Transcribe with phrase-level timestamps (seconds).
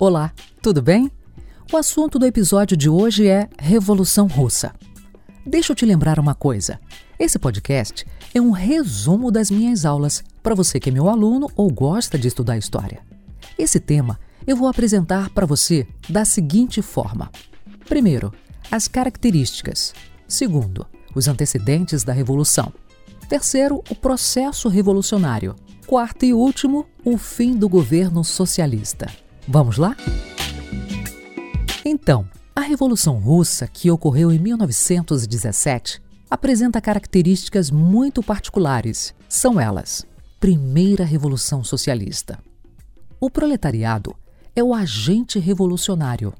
[0.00, 1.12] Olá, tudo bem?
[1.70, 4.74] O assunto do episódio de hoje é Revolução Russa.
[5.44, 6.80] Deixa eu te lembrar uma coisa.
[7.18, 11.70] Esse podcast é um resumo das minhas aulas para você que é meu aluno ou
[11.70, 13.02] gosta de estudar história.
[13.58, 17.30] Esse tema eu vou apresentar para você da seguinte forma:
[17.86, 18.32] primeiro,
[18.70, 19.92] as características.
[20.26, 22.72] Segundo, os antecedentes da Revolução.
[23.28, 25.54] Terceiro, o processo revolucionário.
[25.86, 29.06] Quarto e último, o fim do governo socialista.
[29.48, 29.96] Vamos lá?
[31.84, 39.14] Então, a Revolução Russa, que ocorreu em 1917, apresenta características muito particulares.
[39.28, 40.06] São elas:
[40.38, 42.38] Primeira Revolução Socialista.
[43.18, 44.14] O proletariado
[44.54, 46.32] é o agente revolucionário.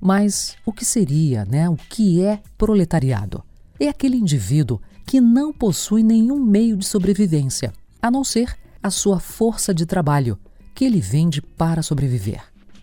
[0.00, 1.68] Mas o que seria, né?
[1.68, 3.42] O que é proletariado?
[3.80, 9.18] É aquele indivíduo que não possui nenhum meio de sobrevivência, a não ser a sua
[9.18, 10.38] força de trabalho,
[10.74, 12.42] que ele vende para sobreviver.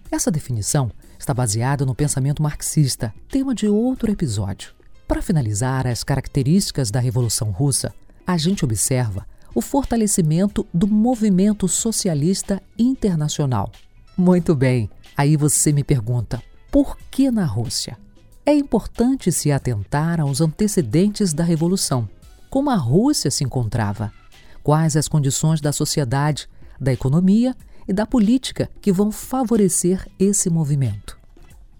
[0.10, 4.74] Essa definição está baseada no pensamento marxista, tema de outro episódio.
[5.08, 7.94] Para finalizar as características da Revolução Russa,
[8.26, 13.72] a gente observa o fortalecimento do movimento socialista internacional.
[14.18, 17.98] Muito bem, aí você me pergunta, por que na Rússia?
[18.46, 22.10] É importante se atentar aos antecedentes da Revolução.
[22.50, 24.12] Como a Rússia se encontrava?
[24.64, 27.56] Quais as condições da sociedade, da economia
[27.92, 31.20] e da política que vão favorecer esse movimento.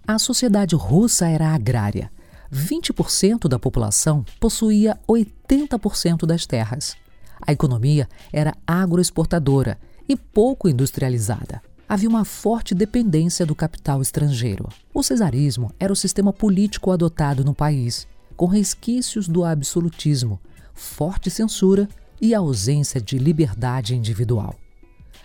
[0.06, 2.12] A sociedade russa era agrária.
[2.52, 6.94] 20% da população possuía 80% das terras.
[7.40, 11.62] A economia era agroexportadora e pouco industrializada.
[11.88, 14.68] Havia uma forte dependência do capital estrangeiro.
[14.92, 20.38] O cesarismo era o sistema político adotado no país, com resquícios do absolutismo,
[20.74, 21.88] forte censura
[22.20, 24.54] e ausência de liberdade individual.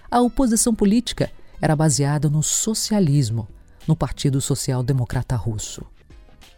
[0.09, 1.29] A oposição política
[1.61, 3.45] era baseada no socialismo,
[3.85, 5.83] no Partido Social Democrata Russo.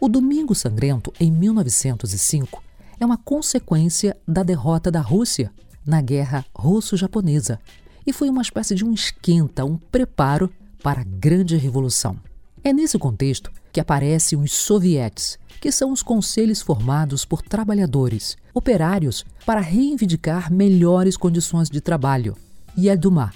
[0.00, 2.62] O Domingo Sangrento, em 1905,
[3.00, 5.50] é uma consequência da derrota da Rússia
[5.84, 7.58] na Guerra Russo-Japonesa
[8.06, 10.48] e foi uma espécie de um esquenta, um preparo
[10.80, 12.18] para a Grande Revolução.
[12.62, 19.24] É nesse contexto que aparecem os sovietes, que são os conselhos formados por trabalhadores, operários,
[19.44, 22.36] para reivindicar melhores condições de trabalho,
[22.80, 23.30] e a Duma,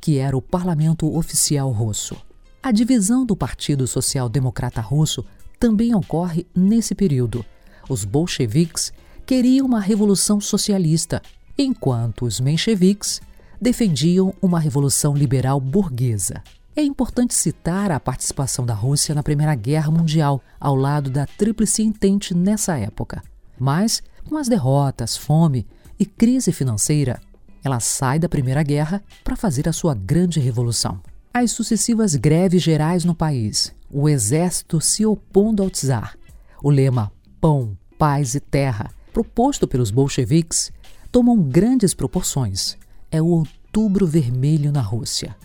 [0.00, 2.16] que era o parlamento oficial russo.
[2.60, 5.24] A divisão do Partido Social Democrata Russo
[5.60, 7.44] também ocorre nesse período.
[7.88, 8.92] Os bolcheviques
[9.24, 11.22] queriam uma revolução socialista,
[11.56, 13.20] enquanto os mencheviques
[13.60, 16.42] defendiam uma revolução liberal burguesa.
[16.74, 21.82] É importante citar a participação da Rússia na Primeira Guerra Mundial, ao lado da Tríplice
[21.82, 23.22] Entente nessa época.
[23.56, 25.66] Mas, com as derrotas, fome
[25.98, 27.20] e crise financeira,
[27.68, 31.00] ela sai da Primeira Guerra para fazer a sua grande revolução.
[31.32, 36.16] As sucessivas greves gerais no país, o exército se opondo ao czar,
[36.62, 40.72] o lema pão, paz e terra, proposto pelos bolcheviques,
[41.12, 42.76] tomam grandes proporções.
[43.10, 45.36] É o Outubro Vermelho na Rússia.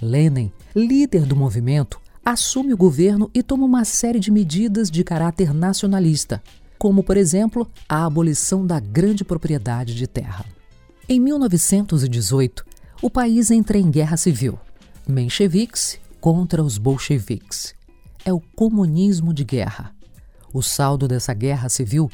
[0.00, 5.54] Lenin, líder do movimento, assume o governo e toma uma série de medidas de caráter
[5.54, 6.42] nacionalista,
[6.78, 10.44] como, por exemplo, a abolição da grande propriedade de terra.
[11.08, 12.66] Em 1918,
[13.00, 14.58] o país entra em guerra civil.
[15.06, 17.76] Mencheviques contra os bolcheviques.
[18.24, 19.94] É o comunismo de guerra.
[20.52, 22.10] O saldo dessa guerra civil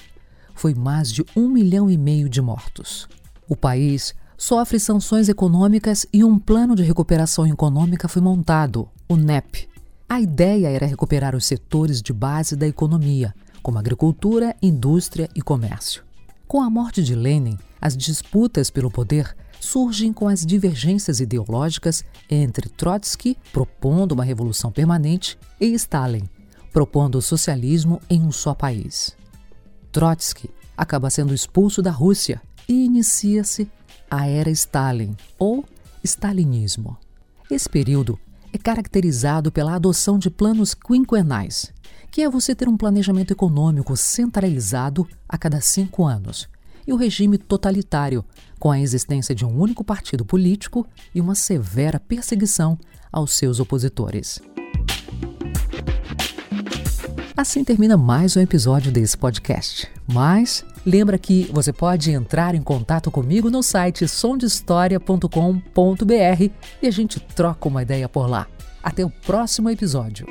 [0.54, 3.08] foi mais de um milhão e meio de mortos.
[3.48, 9.70] O país sofre sanções econômicas e um plano de recuperação econômica foi montado, o NEP.
[10.06, 16.04] A ideia era recuperar os setores de base da economia, como agricultura, indústria e comércio.
[16.46, 22.68] Com a morte de Lenin, as disputas pelo poder surgem com as divergências ideológicas entre
[22.68, 26.28] Trotsky, propondo uma revolução permanente, e Stalin,
[26.72, 29.16] propondo o socialismo em um só país.
[29.90, 33.68] Trotsky acaba sendo expulso da Rússia e inicia-se
[34.08, 35.64] a Era Stalin, ou
[36.04, 36.96] Stalinismo.
[37.50, 38.18] Esse período
[38.52, 41.72] é caracterizado pela adoção de planos quinquenais,
[42.10, 46.48] que é você ter um planejamento econômico centralizado a cada cinco anos,
[46.86, 48.24] e o regime totalitário,
[48.58, 52.78] com a existência de um único partido político e uma severa perseguição
[53.12, 54.40] aos seus opositores.
[57.36, 59.88] Assim termina mais um episódio desse podcast.
[60.06, 66.50] Mas lembra que você pode entrar em contato comigo no site somdehistoria.com.br
[66.82, 68.46] e a gente troca uma ideia por lá.
[68.82, 70.26] Até o próximo episódio.